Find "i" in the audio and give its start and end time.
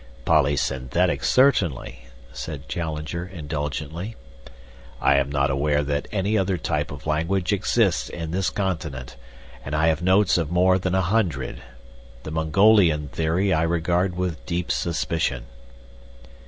4.99-5.17, 9.75-9.89, 13.53-13.61